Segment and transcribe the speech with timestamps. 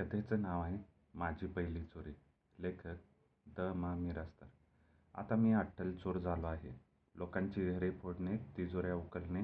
[0.00, 0.78] कथेचं नाव आहे
[1.14, 2.12] माझी पहिली चोरी.
[2.58, 2.96] लेखक
[3.46, 4.48] द मा मिरासदार
[5.14, 6.80] आता मी अट्टल चोर झालो आहे.
[7.14, 9.42] लोकांची घरे फोडणे तिजोऱ्या उकलणे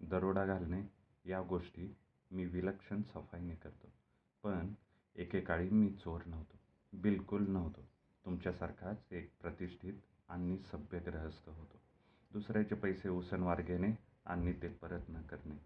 [0.00, 0.82] दरोडा घालणे
[1.24, 1.96] या गोष्टी
[2.30, 3.88] मी विलक्षण सफाईने करतो.
[4.42, 4.72] पण
[5.16, 6.56] एकेकाळी मी चोर नव्हतो.
[6.92, 7.80] बिलकुल नव्हतो.
[8.24, 9.94] तुमच्यासारखाच एक प्रतिष्ठित
[10.28, 11.80] आणि सभ्य ग्रहस्थ होतो.
[12.32, 13.92] दुसऱ्याचे पैसे उसनवार घेणे
[14.26, 15.60] आणि ते परत न करणे.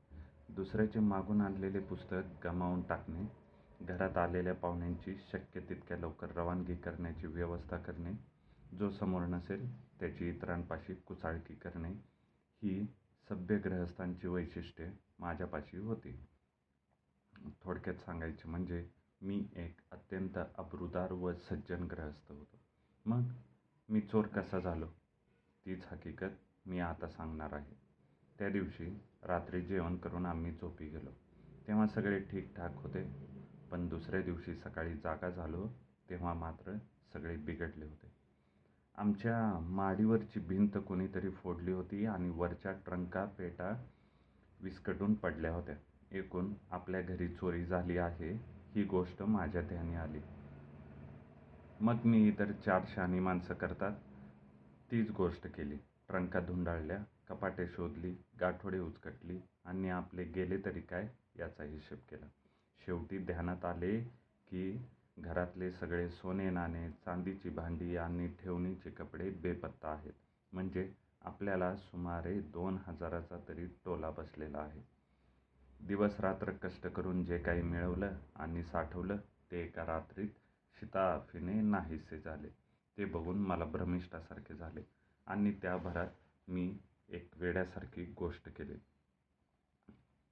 [0.54, 3.49] दुसऱ्याचे मागून आणलेले पुस्तक गमावून टाकणे
[3.82, 8.12] घरात आलेल्या पाहुण्यांची शक्य तितक्या लवकर रवानगी करण्याची व्यवस्था करणे
[8.76, 11.90] जो समोर नसेल त्याची इतरांपाशी कुचाळकी करणे
[12.62, 12.86] ही
[13.28, 16.26] सभ्य ग्रहस्थांची वैशिष्ट्ये माझ्यापाशी होती.
[17.62, 18.90] थोडक्यात सांगायचे म्हणजे
[19.22, 22.58] मी एक अत्यंत अब्रुदार व सज्जन ग्रहस्थ होतो.
[23.06, 23.22] मग
[23.88, 24.86] मी चोर कसा झालो?
[25.66, 27.74] तीच हकीकत मी आता सांगणार आहे.
[28.38, 31.10] त्या दिवशी रात्री जेवण करून आम्ही झोपी गेलो.
[31.68, 33.29] तेव्हा सगळे ठीकठाक होते.
[33.70, 35.66] पण दुसऱ्या दिवशी सकाळी जागा झालो
[36.10, 36.76] तेव्हा मात्र
[37.12, 38.12] सगळे बिघडले होते.
[38.98, 43.86] आमच्या माडीवरची भिंत कोणीतरी फोडली होती आणि वरच्या ट्रंका पेटा
[44.60, 45.74] विस्कटून पडल्या होत्या.
[46.12, 48.32] एकूण आपल्या घरी चोरी झाली आहे
[48.74, 50.20] ही गोष्ट माझ्या ध्यानी आली.
[51.80, 53.92] मग मी इतर चार शहाणी माणसं करतात
[54.90, 55.76] तीच गोष्ट केली.
[56.08, 62.26] ट्रंका धुंडाळल्या कपाटे शोधली गाठोडे उचकटली आणि आपले गेले तरी काय याचा हिशेब केला.
[62.90, 63.98] शेवटी ध्यानात आले
[64.50, 64.62] की
[65.18, 70.12] घरातले सगळे सोने नाणे चांदीची भांडी आणि ठेवणीचे कपडे बेपत्ता आहेत.
[70.52, 70.86] म्हणजे
[71.22, 74.80] आपल्याला सुमारे दोन हजाराचा तरी टोला बसलेला आहे.
[75.80, 79.16] दिवस रात्र कष्ट करून जे काही मिळवलं आणि साठवलं
[79.50, 80.28] ते एका रात्रीत
[80.76, 82.48] शिताफीने नाहीसे झाले.
[82.48, 84.82] ते बघून मला भ्रमिष्ठासारखे झाले
[85.26, 86.72] आणि त्या भरात मी
[87.08, 88.74] एक वेड्यासारखी गोष्ट केली.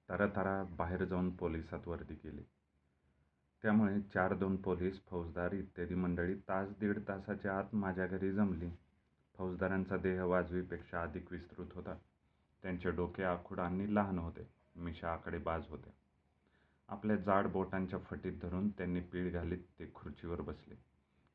[0.09, 2.42] तारातारा बाहेर जाऊन पोलिसात वर्दी केली.
[3.62, 8.70] त्यामुळे चार दोन पोलीस फौजदार इत्यादी मंडळी तास दीड तासाच्या आत माझ्या घरी जमली.
[9.34, 11.95] फौजदारांचा देह वाजवीपेक्षा अधिक विस्तृत होता.
[12.63, 14.48] त्यांचे डोके आखूड आणि लहान होते.
[14.77, 15.95] मिशा आकडे बाज होते
[16.89, 20.75] आपल्या जाड बोटांच्या फटीत धरून त्यांनी पीळ घालीत ते खुर्चीवर बसले.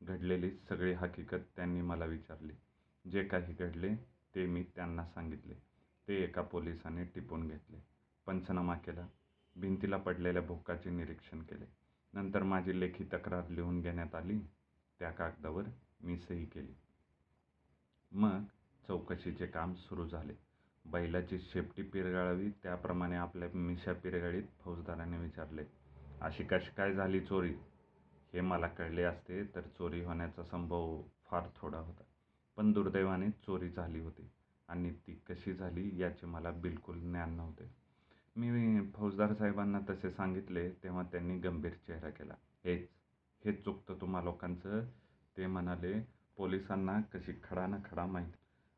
[0.00, 2.52] घडलेली सगळी हकीकत त्यांनी मला विचारली.
[3.10, 3.94] जे काही घडले
[4.34, 5.54] ते मी त्यांना सांगितले.
[6.08, 7.93] ते एका पोलिसाने टिपून घेतले.
[8.26, 9.06] पंचनामा केला.
[9.56, 11.64] भिंतीला पडलेल्या भोकाचे निरीक्षण केले.
[12.12, 14.38] नंतर माझी लेखी तक्रार लिहून घेण्यात आली.
[14.98, 15.62] त्या कागदावर
[16.00, 16.74] मी सही केली.
[18.12, 18.42] मग
[18.88, 20.32] चौकशीचे काम सुरू झाले.
[20.84, 25.64] बैलाची शेपटी पिरगाळावी त्याप्रमाणे आपल्या मिशा पिरगाळीत फौजदाराने विचारले
[26.20, 27.54] अशी कशी काय झाली चोरी?
[28.32, 32.02] हे मला कळले असते तर चोरी होण्याचा संभव फार थोडा होता.
[32.56, 34.30] पण दुर्दैवाने चोरी झाली होती
[34.68, 37.83] आणि ती कशी झाली याचे मला बिलकुल ज्ञान नव्हते.
[38.36, 42.34] मी फौजदार साहेबांना तसे सांगितले तेव्हा त्यांनी गंभीर चेहरा केला.
[42.64, 42.88] हेच
[43.44, 44.84] हेच चुकतं तुम्हा लोकांचं?
[45.36, 46.00] ते म्हणाले
[46.36, 48.32] पोलिसांना कशी खडा ना खडा माहीत.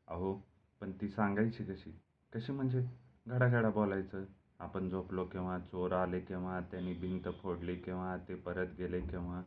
[0.07, 0.41] अहो
[0.81, 1.99] पण ती सांगायची कशी?
[2.33, 2.85] कशी म्हणजे?
[3.27, 4.25] घडाघडा बोलायचं?
[4.59, 5.59] आपण झोपलो केव्हा?
[5.59, 6.59] चोर आले केव्हा?
[6.61, 8.17] त्यांनी भिंत फोडली केव्हा?
[8.17, 9.43] ते परत गेले केव्हा?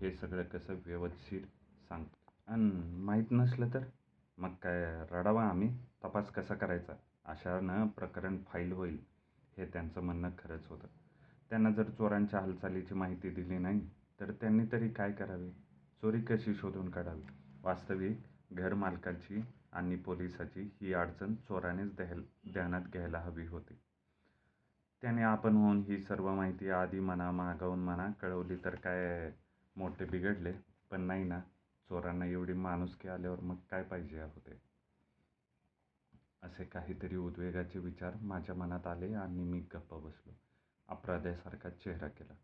[0.00, 1.42] हे सगळं कसं व्यवस्थित
[1.88, 3.80] सांगतो आणि माहीत नसलं तर?
[4.38, 5.76] मग काय रडावा आम्ही?
[6.04, 6.92] तपास कसा करायचा?
[7.24, 9.09] अशानं प्रकरण फाईल होईल.
[9.60, 10.86] हे त्यांचं म्हणणं खरंच होतं.
[11.50, 13.88] त्यांना जर चोरांच्या हालचालीची माहिती दिली नाही
[14.20, 15.50] तर त्यांनी तरी काय करावे?
[16.02, 17.22] चोरी कशी शोधून काढावी?
[17.62, 18.18] वास्तविक
[18.52, 22.22] घरमालकाची आणि पोलिसाची ही अडचण चोरानेच द्याल
[22.52, 23.74] ध्यानात घ्यायला हवी होती.
[25.02, 29.32] त्याने आपण होऊन ही सर्व माहिती आधी म्हणा मागवून म्हणा कळवली तर काय
[29.76, 30.52] मोठे बिघडले?
[30.90, 31.40] पण नाही ना
[31.88, 34.69] चोरांना एवढी माणुसकी आल्यावर मग काय पाहिजे होते?
[36.42, 40.32] असे काहीतरी उद्वेगाचे विचार माझ्या मनात आले आणि मी गप्प बसलो.
[40.88, 42.34] अपराध्यासारखा चेहरा केला.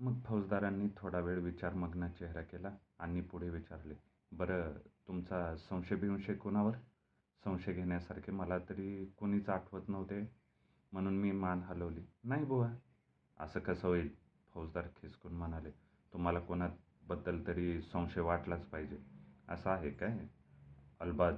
[0.00, 3.94] मग फौजदारांनी थोडा वेळ विचारमग्न चेहरा केला आणि पुढे विचारले
[4.32, 4.72] बरं
[5.08, 6.72] तुमचा संशय बिंशय कोणावर?
[7.44, 10.32] संशय घेण्यासारखे मला तरी कोणीच आठवत नव्हते.
[10.92, 12.70] म्हणून मी मान हलवली नाही बुवा.
[13.38, 14.08] असं कसं होईल?
[14.54, 15.70] फौजदार खिसकून म्हणाले
[16.12, 18.98] तुम्हाला कोणाबद्दल तरी संशय वाटलाच पाहिजे.
[19.48, 20.18] असं आहे काय?
[21.00, 21.32] अलबात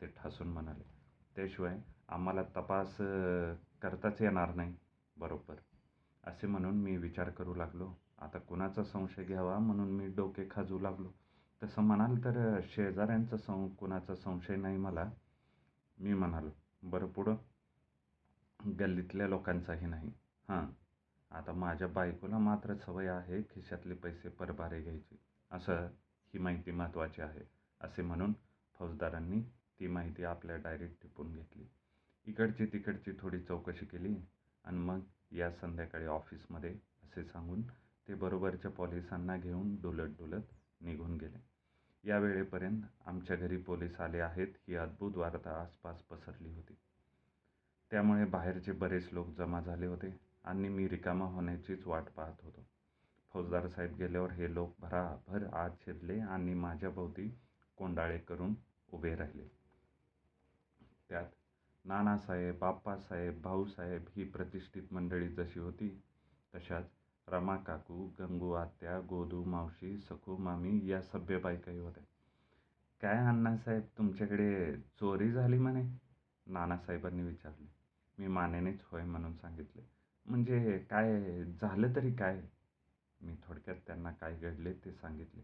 [0.00, 0.95] ते ठासून म्हणाले.
[1.36, 1.78] त्याशिवाय
[2.08, 2.96] आम्हाला तपास
[3.82, 4.74] करताच येणार नाही.
[5.16, 5.54] बरोबर.
[6.24, 7.92] असे म्हणून मी विचार करू लागलो.
[8.18, 11.08] आता कुणाचा संशय घ्यावा म्हणून मी डोके खाजू लागलो.
[11.62, 15.10] तसं म्हणाल तर शेजाऱ्यांचा सं कुणाचा संशय नाही मला.
[15.98, 16.50] मी म्हणालो
[16.82, 17.36] बरं पुढं.
[18.80, 20.08] गल्लीतल्या लोकांचाही नाही.
[20.48, 20.66] हां.
[21.30, 25.18] आता माझ्या बायकोला मात्र सवय आहे खिशातले पैसे परभारे घ्यायची.
[25.52, 25.86] असं
[26.34, 27.40] ही माहिती महत्त्वाची आहे.
[27.80, 28.32] असे म्हणून
[28.78, 29.42] फौजदारांनी
[29.80, 31.66] ती माहिती आपल्या डायरीत टिपून घेतली.
[32.26, 34.14] इकडची तिकडची थोडी चौकशी केली
[34.64, 35.00] आणि मग
[35.32, 36.70] या संध्याकाळी ऑफिसमध्ये
[37.04, 37.62] असे सांगून
[38.08, 40.42] ते बरोबरच्या पोलिसांना घेऊन डुलत डुलत
[40.80, 41.38] निघून गेले.
[42.04, 46.74] या वेळेपर्यंत आमच्या घरी पोलीस आले आहेत ही अद्भुत वार्ता आसपास पसरली होती.
[47.90, 52.66] त्यामुळे बाहेरचे बरेच लोक जमा झाले होते आणि मी रिकामा होण्याचीच वाट पाहत होतो.
[53.32, 57.38] फौजदार साहेब गेल्यावर हे लोक भराभर आत शिरले आणि माझ्याभोवती
[57.76, 58.54] कोंडाळे करून
[58.92, 59.65] उभे राहिले.
[61.08, 61.26] त्यात
[61.84, 66.02] नानासाहेब बाप्पासाहेब भाऊसाहेब ही प्रतिष्ठित मंडळी जशी होती
[66.54, 66.84] तशाच
[67.28, 72.04] रमा काकू गंगू आत्या गोदू मावशी सखू मामी या सभ्य बायकाही होत्या.
[73.00, 75.82] काय अण्णासाहेब तुमच्याकडे चोरी झाली म्हणे?
[76.46, 77.66] नानासाहेबांनी विचारले.
[78.18, 79.82] मी मानेनेच होय म्हणून सांगितले.
[80.26, 82.42] म्हणजे काय झालं तरी काय?
[83.20, 85.42] मी थोडक्यात त्यांना काय घडले ते सांगितले.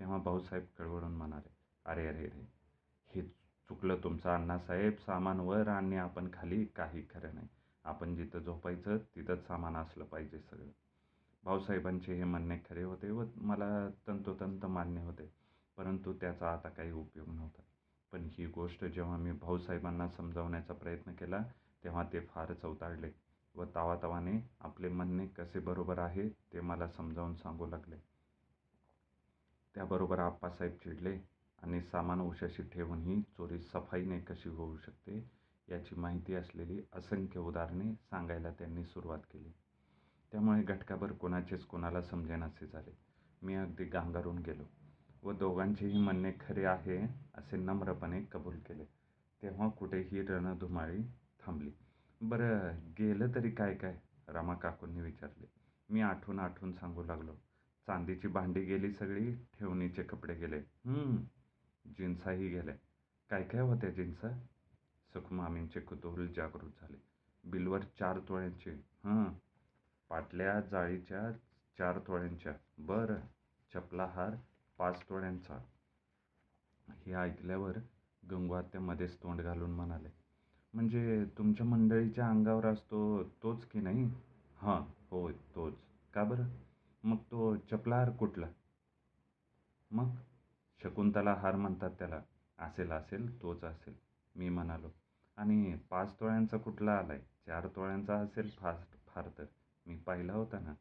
[0.00, 2.46] तेव्हा भाऊसाहेब कळवळून म्हणाले अरे अरे अरे
[3.10, 3.22] हे
[3.68, 7.48] चुकलं तुमचं अण्णासाहेब सामान वर आणि आपण खाली काही खरं नाही.
[7.84, 10.70] आपण जिथं झोपायचं तिथंच सामान असलं पाहिजे सगळं.
[11.44, 15.32] भाऊसाहेबांचे हे म्हणणे खरे होते व मला तंतोतंत मान्य होते.
[15.76, 17.62] परंतु त्याचा आता काही उपयोग नव्हता.
[18.12, 21.38] पण ही गोष्ट जेव्हा मी भाऊसाहेबांना समजावण्याचा प्रयत्न केला
[21.84, 23.10] तेव्हा ते फार चवताळले
[23.54, 27.96] व तावातावाने आपले म्हणणे कसे बरोबर आहे ते मला समजावून सांगू लागले.
[29.74, 31.37] त्याबरोबर आप्पासाहेब चिडले.
[31.62, 35.30] आणि सामान उशाशी ठेवूनही चोरी सफाईने कशी होऊ शकते
[35.68, 39.52] याची माहिती असलेली असंख्य उदाहरणे सांगायला त्यांनी सुरुवात केली.
[40.32, 42.96] त्यामुळे घटकाभर कोणाचेच कोणाला समजेनासे झाले.
[43.42, 44.64] मी अगदी गांगारून गेलो
[45.22, 46.98] व दोघांचेही म्हणणे खरे आहे
[47.34, 48.84] असे नम्रपणे कबूल केले.
[49.42, 51.02] तेव्हा कुठेही रणधुमाळी
[51.40, 51.70] थांबली.
[52.20, 53.98] बरं गेलं तरी काय काय?
[54.28, 55.46] रामा काकूंनी विचारले.
[55.88, 57.34] मी आठवून आठवून सांगू लागलो.
[57.86, 60.60] चांदीची भांडी गेली सगळी ठेवणीचे कपडे गेले.
[61.86, 62.74] जिन्साही गेल्या.
[63.30, 64.38] काय काय होत्या जिन्सा?
[65.12, 67.02] सुखमामींचे कुतूहल जागृत झाले.
[67.44, 68.70] बिलवर चार तोळ्यांचे.
[69.04, 69.24] हं.
[70.08, 71.32] पाटल्या जाळीच्या
[71.78, 72.52] चार तोळ्यांच्या.
[72.78, 73.16] बरं.
[73.74, 74.30] चपला हार
[74.78, 75.64] पाच तोळ्यांचा.
[76.88, 77.76] हे ऐकल्यावर
[78.30, 80.08] गंगवात्या मध्येच तोंड घालून म्हणाले
[80.74, 84.04] म्हणजे तुमच्या मंडळीच्या अंगावर असतो तोच की नाही?
[84.58, 85.74] हां होय तोच.
[86.14, 86.48] का बरं?
[87.04, 88.46] मग तो चपला हार कुठला?
[89.90, 90.14] मग?
[90.80, 92.20] शकुंतला हार म्हणतात त्याला
[92.58, 93.94] असेल असेल तोच असेल.
[94.34, 94.90] मी म्हणालो
[95.36, 99.44] आणि पाच तोळ्यांचा कुठला आला आहे चार तोळ्यांचा असेल फास्ट फार तर.
[99.86, 100.74] मी पाहिला होता ना.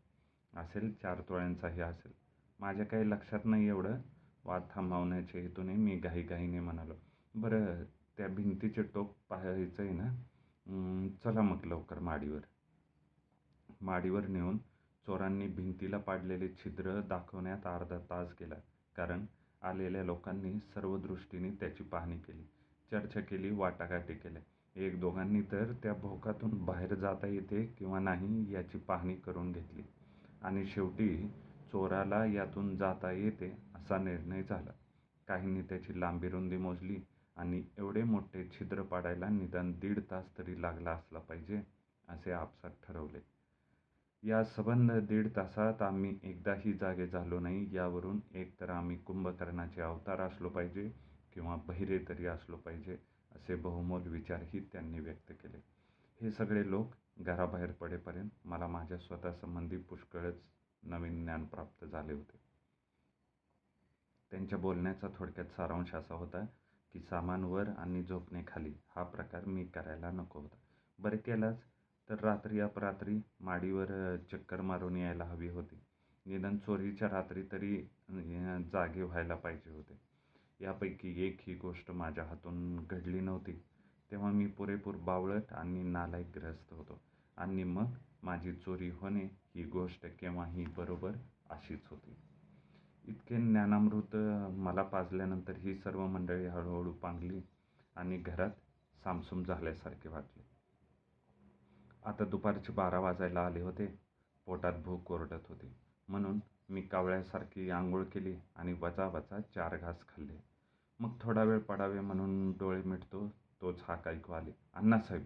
[0.53, 2.11] असेल चार तोळ्यांचाही असेल.
[2.59, 3.99] माझ्या काही लक्षात नाही एवढं.
[4.45, 6.93] वाद थांबवण्याच्या हेतूने मी घाईघाईने म्हणालो
[7.35, 7.83] बरं
[8.17, 12.39] त्या भिंतीचे टोक पाहायचं आहे ना चला मग लवकर माडीवर.
[13.81, 14.57] माडीवर नेऊन
[15.05, 18.55] चोरांनी भिंतीला पाडलेले छिद्र दाखवण्यात अर्धा तास गेला
[18.95, 19.25] कारण
[19.61, 22.43] आलेल्या लोकांनी सर्व दृष्टीने त्याची पाहणी केली.
[22.91, 24.41] चर्चा केली वाटाघाटी केल्या.
[24.75, 29.83] एक दोघांनी तर त्या भोकातून बाहेर जाता येते किंवा नाही याची पाहणी करून घेतली.
[30.41, 31.27] आणि शेवटी
[31.71, 34.71] चोराला यातून जाता येते असा निर्णय झाला.
[35.27, 36.97] काहींनी त्याची लांबी रुंदी मोजली
[37.35, 41.61] आणि एवढे मोठे छिद्र पाडायला निदान दीड तास तरी लागला असला पाहिजे
[42.07, 43.19] असे आपसात ठरवले.
[44.23, 50.49] या सबंध दीड तासात आम्ही एकदाही जागे झालो नाही यावरून एकतर आम्ही कुंभकर्णाचे अवतार असलो
[50.49, 50.89] पाहिजे
[51.33, 52.97] किंवा बहिरे तरी असलो पाहिजे
[53.31, 55.57] असे बहुमोल विचारही त्यांनी व्यक्त केले.
[56.21, 60.41] हे सगळे लोक घराबाहेर पडेपर्यंत मला माझ्या स्वतःसंबंधी पुष्कळच
[60.83, 62.39] नवीन ज्ञान प्राप्त झाले होते.
[64.31, 66.45] त्यांच्या बोलण्याचा थोडक्यात सारांश असा होता
[66.93, 70.57] की सामानवर आणि झोपणे खाली हा प्रकार मी करायला नको होता.
[70.99, 71.63] बरं केलाच
[72.09, 75.79] तर रात्री अपरात्री माडीवर चक्कर मारून यायला हवी होती.
[76.25, 77.77] निदान चोरीच्या रात्री तरी
[78.71, 79.99] जागे व्हायला पाहिजे होते.
[80.61, 83.53] यापैकी एक ही गोष्ट माझ्या हातून घडली नव्हती.
[84.11, 87.01] तेव्हा मी पुरेपूर बावळट आणि नालायकग्रस्त होतो.
[87.37, 91.11] आणि मग माझी चोरी होणे ही गोष्ट केव्हाही बरोबर
[91.49, 92.15] अशीच होती.
[93.07, 94.15] इतके ज्ञानामृत
[94.57, 97.41] मला पाजल्यानंतर ही सर्व मंडळी हळूहळू पांगली
[97.95, 98.51] आणि घरात
[99.03, 100.56] सामसूम झाल्यासारखे वाटले.
[102.05, 103.85] आता दुपारचे बारा वाजायला आले होते.
[104.45, 105.73] पोटात भूक ओरडत होती.
[106.07, 106.39] म्हणून
[106.69, 110.37] मी कावळ्यासारखी आंघोळ केली आणि वचा वचा चार घास खाल्ले.
[110.99, 113.27] मग थोडा वेळ पडावे म्हणून डोळे मिटतो
[113.61, 115.25] तोच हाक ऐकू आले अण्णासाहेब.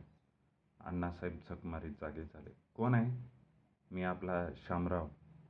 [0.80, 2.50] अण्णासाहेब झकमारीत जागे झाले.
[2.76, 3.12] कोण आहे?
[3.92, 5.08] मी आपला शामराव.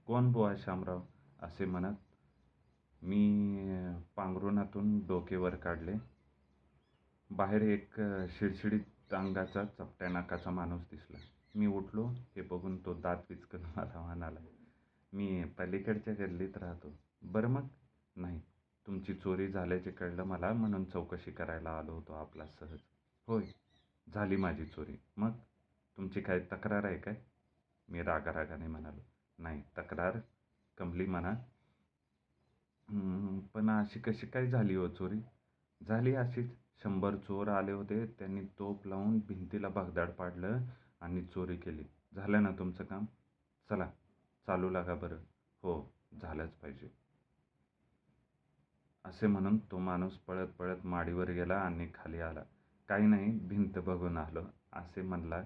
[0.08, 1.01] कोण बुवा शामराव?
[1.40, 1.96] असे म्हणत
[3.01, 3.48] मी
[4.16, 5.94] पांघरुणातून डोके वर काढले.
[7.30, 8.00] बाहेर एक
[8.30, 8.80] शिडशिडीत
[9.13, 11.18] अंगाचा चपट्या नाकाचा माणूस दिसला.
[11.56, 14.39] मी उठलो हे बघून तो दात विचकन मला म्हणाला
[15.13, 17.00] मी पलीकडच्या गल्लीत राहतो.
[17.22, 17.68] बरं मग?
[18.15, 18.41] नाही.
[18.88, 22.77] तुमची चोरी झाल्याचे कळलं मला म्हणून चौकशी करायला आलो होतो आपला सहज.
[23.27, 23.44] होय.
[24.13, 24.96] झाली माझी चोरी.
[25.18, 25.32] मग?
[25.98, 27.15] तुमची काय तक्रार आहे काय?
[27.89, 29.01] मी रागारागाने म्हणालो.
[29.39, 30.18] नाही तक्रार?
[30.77, 31.34] कमली म्हणा.
[33.53, 35.20] पण अशी कशी काय झाली हो चोरी?
[35.88, 36.61] झाली अशीच.
[36.83, 38.05] शंभर चोर आले होते.
[38.05, 40.59] त्यांनी तोफ लावून भिंतीला भगदाड पाडलं
[41.01, 41.83] आणि चोरी केली.
[42.15, 43.05] झालं ना तुमचं काम?
[43.69, 43.89] चला
[44.47, 45.17] चालू लागा बरं.
[45.63, 46.89] हो झालंच पाहिजे.
[49.05, 52.43] असे म्हणून तो माणूस पळत पळत माडीवर गेला आणि खाली आला.
[52.89, 54.41] काही नाही भिंत बघून आलो
[54.73, 55.43] असे म्हणला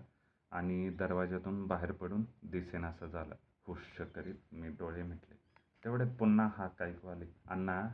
[0.52, 3.36] आणि दरवाज्यातून बाहेर पडून दिसेनासा झाला.
[3.68, 5.36] हुश करीत मी डोळे मिटले.
[5.84, 7.26] तेवढ्यात पुन्हा हा ऐकू आले.
[7.48, 7.88] अण्णा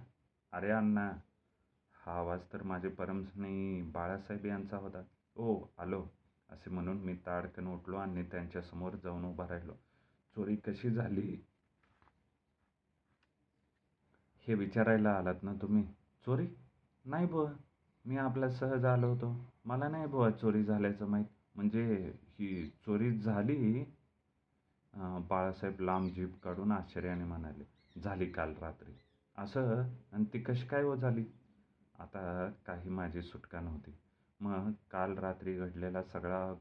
[0.51, 1.11] अरे अण्णा
[2.01, 5.01] हा आवाज तर माझे परमस्नेही बाळासाहेब यांचा होता.
[5.35, 6.03] ओ आलो
[6.49, 9.73] असे म्हणून मी ताडकन उठलो आणि त्यांच्यासमोर जाऊन उभा राहिलो.
[10.35, 11.37] चोरी कशी झाली?
[14.47, 15.83] हे विचारायला आलात ना तुम्ही?
[16.25, 16.47] चोरी?
[17.05, 17.51] नाही बुवा.
[18.05, 19.35] मी आपला सहज आलो होतो.
[19.65, 21.25] मला नाही बुवा चोरी झाल्याचं माहीत.
[21.55, 21.83] म्हणजे
[22.39, 23.83] ही चोरी झाली?
[25.29, 27.63] बाळासाहेब लांब जीप काढून आश्चर्याने म्हणाले
[28.01, 28.93] झाली काल रात्री.
[29.37, 29.83] असं?
[30.11, 31.23] आणि ती कशी काय हो झाली?
[32.01, 33.95] आता काही माझी सुटका नव्हती.
[34.39, 36.53] मग काल रात्री घडलेला सगळा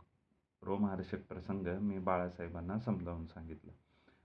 [0.62, 3.70] रोमहर्षक प्रसंग मी बाळासाहेबांना समजावून सांगितलं.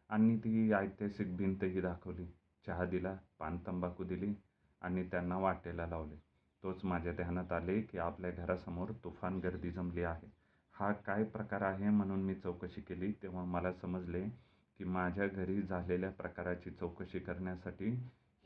[0.10, 2.26] आणि ती ऐतिहासिक भिंतही दाखवली.
[2.68, 4.34] चहा दिला पान तंबाखू दिली
[4.82, 6.16] आणि त्यांना वाटेला लावले.
[6.64, 10.32] तोच माझ्या ध्यानात आले की आपल्या घरासमोर तुफान गर्दी जमली आहे.
[10.74, 14.30] हा काय प्रकार आहे म्हणून मी चौकशी केली तेव्हा मला समजले
[14.78, 17.90] की माझ्या घरी झालेल्या प्रकाराची चौकशी करण्यासाठी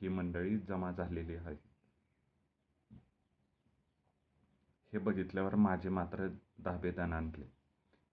[0.02, 1.69] ही मंडळी जमा झालेली आहे.
[4.94, 6.28] हे बघितल्यावर माझे मात्र
[6.60, 7.46] दाबेदान आणले.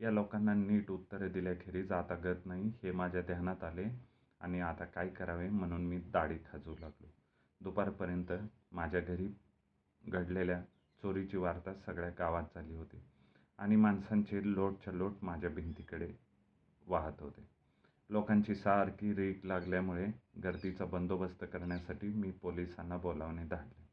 [0.01, 3.85] या लोकांना नीट उत्तरे दिल्याखेरीज आता गत नाही हे माझ्या ध्यानात आले
[4.41, 7.07] आणि आता काय करावे म्हणून मी दाढी खाजवू लागलो.
[7.61, 8.33] दुपारपर्यंत
[8.73, 9.29] माझ्या घरी
[10.05, 10.61] घडलेल्या
[11.03, 13.03] चोरीची वार्ता सगळ्या गावात झाली होती
[13.59, 16.11] आणि माणसांचे लोटच्या लोट माझ्या भिंतीकडे
[16.87, 17.49] वाहत होते.
[18.11, 20.07] लोकांची सारखी रीक लागल्यामुळे
[20.45, 23.86] गर्दीचा बंदोबस्त करण्यासाठी मी पोलिसांना बोलावणे धाडले.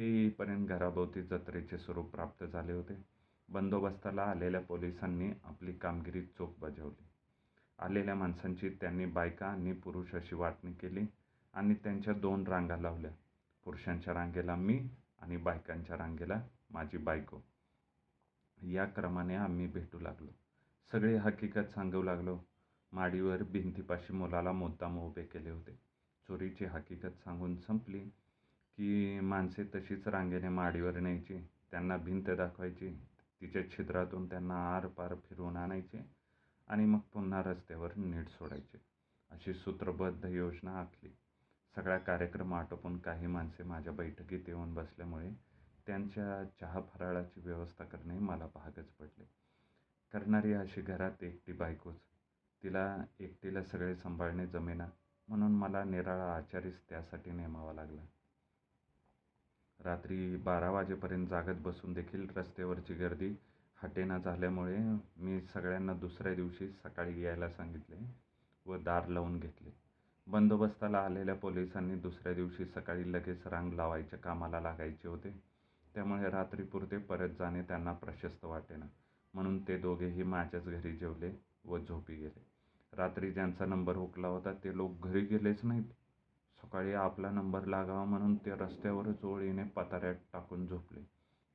[0.00, 3.04] ते येईपर्यंत घराभोवती जत्रेचे स्वरूप प्राप्त झाले होते.
[3.48, 7.06] बंदोबस्ताला आलेल्या पोलिसांनी आपली कामगिरी चोख बजावली.
[7.78, 11.00] आलेल्या माणसांची त्यांनी बायका आणि पुरुष अशी वाटणी केली
[11.54, 13.10] आणि त्यांच्या दोन रांगा लावल्या.
[13.64, 14.88] पुरुषांच्या रांगेला मी
[15.20, 17.40] आणि बायकांच्या रांगेला माझी बायको.
[18.62, 20.30] या क्रमाने आम्ही भेटू लागलो.
[20.92, 22.38] सगळी हकीकत सांगू लागलो.
[22.92, 25.72] माडीवर भिंतीपाशी मुलाला मुद्दाम उभे केले होते.
[26.28, 28.04] चोरीची हकीकत सांगून संपली.
[28.80, 31.38] की माणसे तशीच रांगेने माडीवर न्यायची
[31.70, 32.88] त्यांना भिंत दाखवायची
[33.40, 35.98] तिच्या छिद्रातून त्यांना आरपार फिरवून आणायचे
[36.68, 38.78] आणि मग पुन्हा रस्त्यावर नीट सोडायचे.
[39.30, 41.10] अशी सूत्रबद्ध योजना आखली.
[41.76, 45.30] सगळा कार्यक्रम आटोपून काही माणसे माझ्या बैठकीत येऊन बसल्यामुळे
[45.86, 49.24] त्यांच्या चहा फराळाची व्यवस्था करणे मला भागच पडले.
[50.12, 51.98] करणारी अशी घरात एकटी बायकोच
[52.62, 54.86] तिला एकटीला सगळे सांभाळणे जमेना
[55.28, 58.02] म्हणून मला निराळा आचारीच त्यासाठी नेमावा लागला.
[59.84, 63.28] रात्री बारा वाजेपर्यंत जागत बसून देखील रस्त्यावरची गर्दी
[63.82, 64.78] हटेना झाल्यामुळे
[65.16, 67.96] मी सगळ्यांना दुसऱ्या दिवशी सकाळी यायला सांगितले
[68.66, 69.70] व दार लावून घेतले.
[70.26, 75.30] बंदोबस्ताला आलेल्या पोलिसांनी दुसऱ्या दिवशी सकाळी लगेच रांग लावायच्या कामाला लागायचे होते.
[75.94, 78.86] त्यामुळे रात्रीपुरते परत जाणे त्यांना प्रशस्त वाटेना.
[79.34, 81.30] म्हणून ते दोघेही माझ्याच घरी जेवले
[81.64, 82.44] व झोपी गेले.
[82.92, 85.84] रात्री ज्यांचा नंबर हुकला होता ते लोक घरी गेलेच नाहीत.
[86.62, 91.00] सकाळी आपला नंबर लागावा म्हणून ते रस्त्यावरच ओळीने पताऱ्यात टाकून झोपले.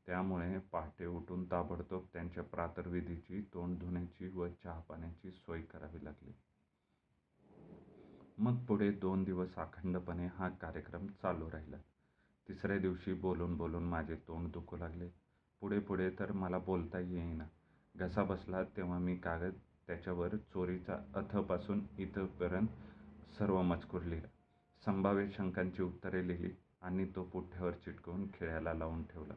[0.08, 6.32] त्यामुळे पहाटे उठून ताबडतोब त्यांच्या प्रातर्विधीची तोंड धुण्याची व चहापाण्याची सोय करावी लागली.
[8.38, 11.78] मग पुढे दोन दिवस अखंडपणे हा कार्यक्रम चालू राहिला.
[12.50, 15.10] तिसऱ्या दिवशी बोलून बोलून माझे तोंड दुखू लागले.
[15.62, 17.46] पुढे पुढे तर मला बोलता येईना.
[17.96, 19.54] घसा बसला तेव्हा मी कागद
[19.88, 22.68] त्याच्यावर चोरीचा अथपासून इथंपर्यंत
[23.38, 24.28] सर्व मजकूर लिहिला.
[24.86, 26.50] संभाव्य शंकांची उत्तरे लिहिली
[26.82, 29.34] आणि तो पुठ्ठ्यावर चिटकवून खिळ्याला लावून ठेवला.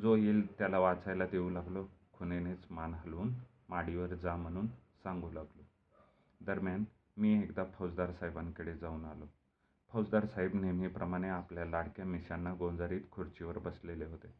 [0.00, 1.86] जो येईल त्याला वाचायला देऊ लागलो.
[2.12, 3.34] खुनेनेच मान हलवून
[3.68, 4.66] माडीवर जा म्हणून
[5.02, 5.62] सांगू लागलो.
[6.40, 6.84] दरम्यान
[7.16, 9.26] मी एकदा फौजदार साहेबांकडे जाऊन आलो.
[9.92, 14.34] फौजदार साहेब नेहमीप्रमाणे आपल्या लाडक्या मिशांना गोंजारीत खुर्चीवर बसलेले होते.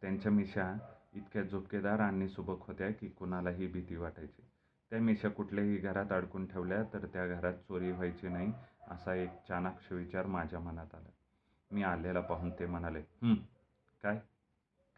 [0.00, 0.78] त्यांच्या मिशा
[1.14, 4.42] इतक्या झुपकेदार आणि सुबक होत्या की कुणालाही भीती वाटायची.
[4.90, 8.52] त्या मिशा कुठल्याही घरात अडकून ठेवल्या तर त्या घरात चोरी व्हायची नाही
[8.88, 11.10] असा एक चाणाक्ष विचार माझ्या मनात आला.
[11.70, 13.00] मी आलेला पाहून ते म्हणाले
[14.02, 14.20] काय?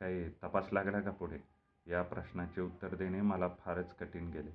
[0.00, 1.38] काही तपास लागला का पुढे?
[1.86, 4.50] या प्रश्नाचे उत्तर देणे मला फारच कठीण गेले.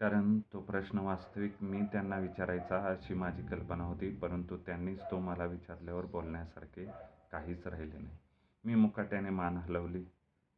[0.00, 5.44] कारण तो प्रश्न वास्तविक मी त्यांना विचारायचा अशी माझी कल्पना होती परंतु त्यांनीच तो मला
[5.44, 6.84] विचारल्यावर बोलण्यासारखे
[7.32, 8.16] काहीच राहिले नाही.
[8.64, 10.04] मी मुकाट्याने मान हलवली.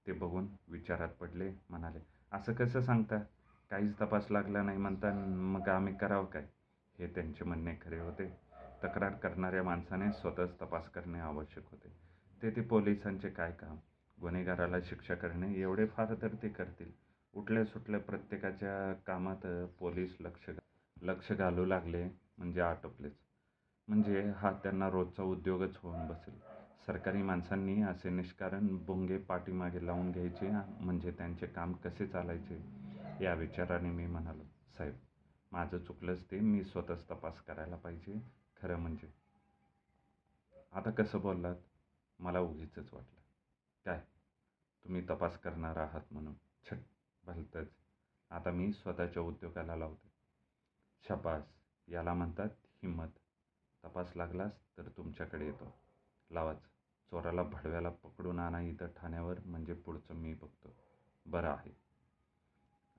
[0.07, 1.99] ते बघून विचारात पडले म्हणाले
[2.33, 3.19] असं कसं सांगता?
[3.71, 6.47] काहीच तपास लागला नाही म्हणता मग आम्ही करावं काय?
[7.01, 8.27] हे त्यांचे म्हणणे खरे होते.
[8.85, 11.89] तक्रार करणाऱ्या माणसाने स्वतःच तपास करणे आवश्यक होते.
[12.43, 13.77] ते ते पोलिसांचे काय काम?
[14.21, 16.91] गुन्हेगाराला शिक्षा करणे एवढे फार तर ते करतील.
[17.35, 19.47] उठल्या सुटल्या प्रत्येकाच्या कामात
[19.79, 20.51] पोलीस लक्ष
[21.03, 22.05] लक्ष घालू लागले
[22.39, 23.13] म्हणजे आटोपलेच.
[23.89, 26.35] म्हणजे हा त्यांना रोजचा उद्योगच होऊन बसेल.
[26.87, 32.61] सरकारी माणसांनी असे निष्कारण भोंगे पाठीमागे लावून घ्यायचे म्हणजे त्यांचे काम कसे चालायचे
[33.25, 34.45] या विचाराने मी म्हणालो
[34.79, 34.95] साहेब.
[35.53, 38.21] माझं चुकलंच ते मी स्वतःच तपास करायला पाहिजे
[38.57, 39.13] खरं म्हणजे.
[40.73, 41.57] आता कसं बोललात?
[42.19, 43.21] मला उगीच वाटलं.
[43.85, 44.01] काय?
[44.85, 46.35] तुम्ही तपास करणार आहात म्हणून.
[46.65, 46.79] छट
[47.25, 47.69] भलतंच.
[48.31, 50.11] आता मी स्वतःच्या उद्योगाला लावते.
[51.09, 51.43] शपास
[51.89, 52.49] याला म्हणतात
[52.83, 53.09] हिंमत.
[53.85, 55.75] तपास लागलास तर तुमच्याकडे येतो.
[56.31, 56.63] लावाच.
[57.11, 60.77] चोराला भडव्याला पकडून आणा इथं ठाण्यावर म्हणजे पुढचं मी बघतो.
[61.27, 61.77] बरं आहे.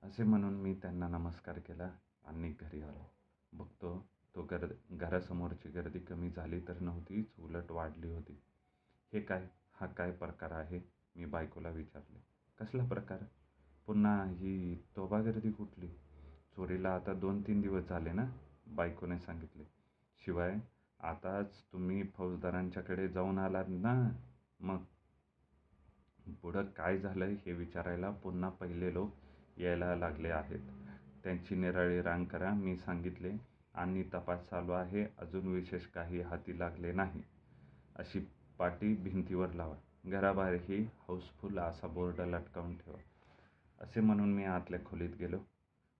[0.02, 1.90] असे म्हणून मी त्यांना नमस्कार केला.
[2.24, 3.10] आणि घरी आलो.
[3.52, 8.40] बघतो तो गर्द घरासमोरची गर्दी कमी झाली तर नव्हतीच उलट वाढली होती.
[9.12, 9.48] हे काय?
[9.80, 10.80] हा काय प्रकार आहे?
[11.16, 12.18] मी बायकोला विचारले.
[12.58, 13.18] कसला प्रकार?
[13.86, 15.88] पुन्हा ही तोबा गर्दी कुठली?
[16.56, 18.24] चोरीला आता दोन तीन दिवस झाले ना?
[18.66, 19.64] बायकोने सांगितले.
[20.24, 20.58] शिवाय
[21.00, 24.10] आताच तुम्ही फौजदारांच्याकडे जाऊन आलात ना?
[24.60, 24.84] मग?
[26.42, 29.10] पुढं काय झालं हे विचारायला पुन्हा पहिले लोक
[29.58, 30.60] यायला लागले आहेत.
[31.24, 33.32] त्यांची निराळी रांग करा मी सांगितले.
[33.74, 35.06] आणि तपास चालू आहे.
[35.18, 37.22] अजून विशेष काही हाती लागले नाही.
[37.96, 38.26] अशी
[38.58, 39.74] पाटी भिंतीवर लावा.
[40.06, 42.98] घराबाहेरही हाऊसफुल असा बोर्ड लटकावून ठेवा.
[43.80, 45.38] असे म्हणून मी आतल्या खोलीत गेलो.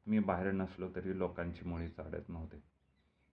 [0.07, 2.63] मी बाहेर नसलो तरी लोकांची मुळी चाडत नव्हते.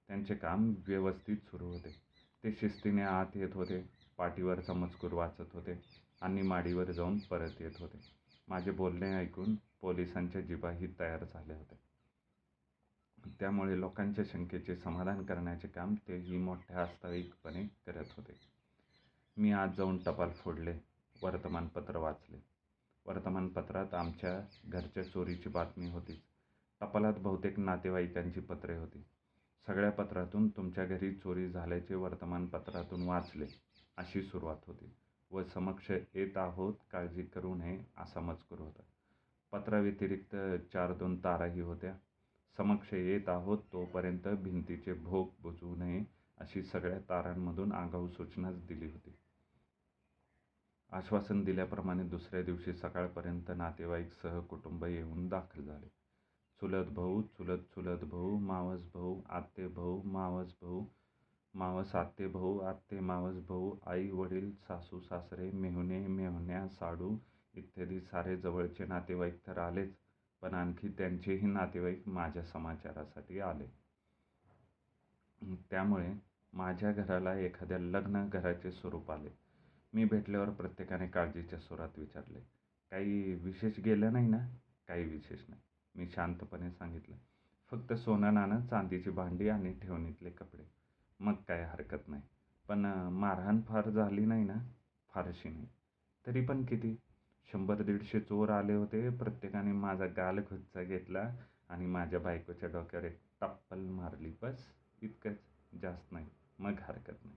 [0.08, 2.02] त्यांचे काम व्यवस्थित सुरू होते.
[2.44, 3.90] ते शिस्तीने आत येत होते.
[4.18, 5.82] पाठीवरचा मजकूर वाचत होते.
[6.22, 8.00] आणि माडीवर जाऊन परत येत होते.
[8.48, 11.78] माझे बोलणे ऐकून पोलिसांच्या जिबाही तयार झाल्या होत्या.
[13.40, 18.40] त्यामुळे लोकांच्या शंकेचे समाधान करण्याचे काम तेही मोठ्या वास्तविकपणे करत होते.
[19.38, 20.78] मी आज जाऊन टपाल फोडले
[21.22, 22.38] वर्तमानपत्र वाचले.
[23.06, 26.22] वर्तमानपत्रात आमच्या घरच्या चोरीची बातमी होतीच
[26.82, 29.06] टपालात बहुतेक नातेवाईकांची पत्रे होती.
[29.68, 33.48] सगळ्या पत्रातून तुमच्या घरी चोरी झाल्याचे वर्तमानपत्रातून वाचले
[33.98, 34.94] अशी सुरुवात होती.
[35.32, 38.82] व समक्ष येत आहोत काळजी करू नये असा मजकूर होता.
[39.52, 40.36] पत्राव्यतिरिक्त
[40.74, 41.94] चार दोन ताराही होत्या.
[42.58, 46.04] समक्ष येत आहोत तोपर्यंत भिंतीचे भोग बुजवू नये
[46.38, 49.16] अशी सगळ्या तारांमधून आगाऊ सूचनाच दिली होती.
[50.92, 55.88] आश्वासन दिल्याप्रमाणे दुसऱ्या दिवशी सकाळपर्यंत नातेवाईक सहकुटुंब येऊन दाखल झाले.
[56.62, 60.84] चुलत भाऊ चुलत चुलत भाऊ मावस भाऊ आत्ते भाऊ मावस भाऊ
[61.54, 67.16] मावस आत्ते भाऊ आत्ते मावस भाऊ आई वडील सासू सासरे मेहुणे मेहुण्या साडू
[67.54, 69.94] इत्यादी सारे जवळचे नातेवाईक तर आलेच
[70.42, 73.68] पण आणखी त्यांचेही नातेवाईक माझ्या समाचारासाठी आले.
[75.70, 76.14] त्यामुळे
[76.54, 79.30] माझ्या घराला एखाद्या लग्न घराचे स्वरूप आले.
[79.94, 82.40] मी भेटल्यावर प्रत्येकाने काळजीच्या स्वरात विचारले
[82.92, 84.38] काही विशेष गेलं नाही ना?
[84.88, 85.62] काही विशेष नाही.
[85.96, 87.16] मी शांतपणे सांगितलं
[87.72, 90.64] फक्त सोनं नाणं चांदीची भांडी आणि ठेवणीतले कपडे.
[91.20, 92.22] मग काय हरकत नाही
[92.68, 94.58] पण मारहाण फार झाली नाही ना?
[95.14, 95.68] फारशी नाही.
[96.26, 96.96] तरी पण किती?
[97.54, 99.10] शंभर दीडशे चोर आले होते.
[99.10, 101.22] प्रत्येकाने माझा गाल घुच्चा घेतला
[101.70, 104.34] आणि माझ्या बायकोच्या डोक्यावर एक टप्पल मारली.
[104.42, 104.66] बस
[105.02, 105.38] इतकंच.
[105.82, 106.26] जास्त नाही.
[106.60, 107.36] मग हरकत नाही.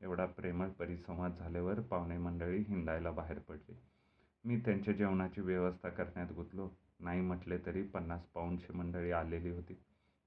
[0.00, 3.76] एवढा प्रेमळ परिसंवाद झाल्यावर पाहुणे मंडळी हिंडायला बाहेर पडली.
[4.44, 6.68] मी त्यांच्या जेवणाची व्यवस्था करण्यात गुंतलो.
[7.00, 9.74] नाही म्हटले तरी पन्नास पाऊंडची मंडळी आलेली होती.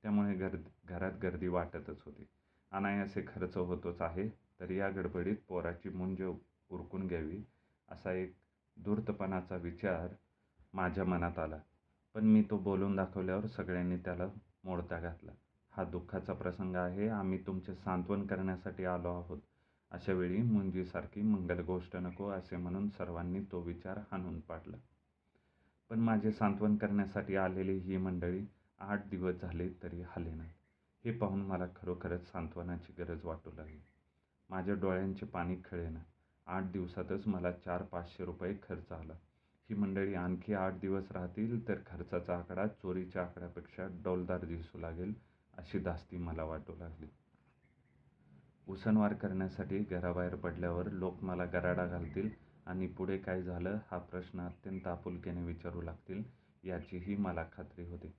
[0.04, 2.28] त्यामुळे गर्द घरात गर्दी वाटतच होती.
[2.72, 4.30] अनायासे खर्च होतोच आहे.
[4.60, 6.22] तर या गडबडीत पोराची मुंज
[6.70, 7.44] उरकून घ्यावी
[7.90, 8.36] असा एक
[8.78, 10.08] धूर्तपणाचा विचार
[10.74, 11.60] माझ्या मनात आला.
[12.16, 14.28] पण मी तो बोलून दाखवल्यावर सगळ्यांनी त्याला
[14.64, 15.32] मोडता घातला.
[15.74, 17.08] हा दुःखाचा प्रसंग आहे.
[17.10, 19.40] आम्ही तुमचे सांत्वन करण्यासाठी आलो आहोत.
[19.92, 24.78] अशा वेळी मुंजीसारखी मंगल गोष्ट नको असे म्हणून सर्वांनी तो विचार हाणून पाडला.
[25.90, 28.46] पण माझे सांत्वन करण्यासाठी आलेली ही मंडळी
[28.80, 30.44] आठ दिवस झाले तरी ना
[31.06, 33.82] हे पाहून मला खरोखरच सांत्वनाची गरज वाटू लागली.
[34.50, 36.00] माझ्या डोळ्यांचे पाणी खळेना
[36.48, 39.14] आठ दिवसातच मला चार पाचशे रुपये खर्च आला.
[39.70, 45.14] ही मंडळी आणखी आठ दिवस राहतील तर खर्चाचा आकडा चोरीच्या आकड्यापेक्षा डौलदार दिसू लागेल
[45.58, 47.08] अशी धास्ती मला वाटू लागली.
[48.68, 52.30] उसनवार करण्यासाठी घराबाहेर पडल्यावर लोक मला गराडा घालतील
[52.66, 56.24] आणि पुढे काय झालं हा प्रश्न अत्यंत आपुलकीने विचारू लागतील
[56.64, 58.12] याचीही मला खात्री होती.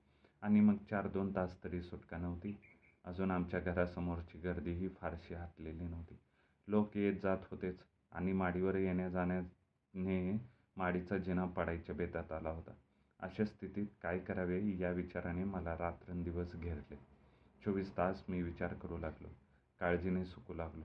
[0.42, 2.56] आणि मग चार दोन तास तरी सुटका नव्हती.
[3.04, 6.18] अजून आमच्या घरासमोरची गर्दीही फारशी हातलेली नव्हती.
[6.68, 7.78] लोक येत जात होतेच.
[8.14, 10.40] आणि माडीवर येण्या जाण्याने
[10.77, 12.72] माडीचा जिना पाडायच्या बेतात आला होता.
[13.20, 16.96] अशा स्थितीत काय करावे या विचाराने मला रात्रंदिवस घेरले.
[17.64, 19.29] चोवीस तास मी विचार करू लागलो.
[19.81, 20.85] काळजीने सुकू लागलो.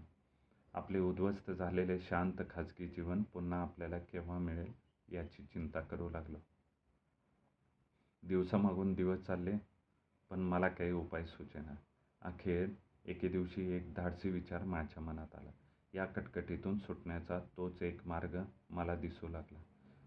[0.73, 4.71] आपले उद्ध्वस्त झालेले शांत खाजगी जीवन पुन्हा आपल्याला केव्हा मिळेल
[5.09, 6.37] याची चिंता करू लागलो.
[8.23, 9.53] दिवसामागून दिवस चालले
[10.29, 11.75] पण मला काही उपाय सुचेना.
[12.21, 12.69] अखेर
[13.05, 15.51] एके दिवशी एक धाडसी विचार माझ्या मनात आला.
[15.93, 19.59] या कटकटीतून सुटण्याचा तोच एक मार्ग मला दिसू लागला.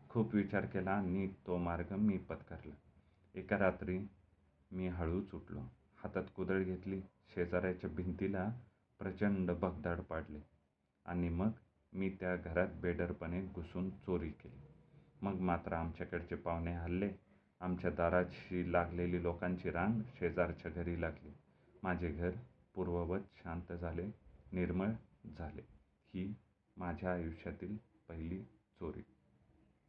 [0.09, 2.75] खूप विचार केला आणि तो मार्ग मी पत्करला.
[3.35, 3.99] एका रात्री
[4.71, 5.61] मी हळूच उठलो.
[5.97, 7.01] हातात कुदळ घेतली.
[7.35, 8.49] शेजाऱ्याच्या भिंतीला
[8.99, 10.41] प्रचंड भगदाड पाडले.
[11.07, 11.51] आणि मग
[11.93, 14.61] मी त्या घरात बेडरपणे घुसून चोरी केली.
[15.23, 17.11] मग मात्र आमच्याकडचे पाहुणे हल्ले
[17.61, 21.33] आमच्या दाराशी लागलेली लोकांची रांग शेजारच्या घरी लागली.
[21.83, 22.31] माझे घर
[22.75, 24.07] पूर्ववत शांत झाले
[24.53, 24.89] निर्मळ
[25.27, 25.63] झाले.
[26.15, 26.35] ही
[26.77, 27.77] माझ्या आयुष्यातील
[28.09, 28.43] पहिली
[28.79, 29.03] चोरी.